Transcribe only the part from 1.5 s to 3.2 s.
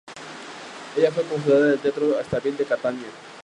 del Teatro Stabile de Catania.